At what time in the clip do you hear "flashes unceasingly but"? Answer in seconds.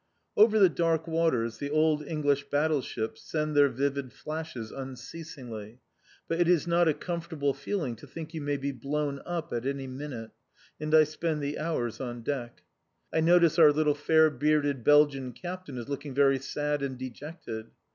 4.11-6.39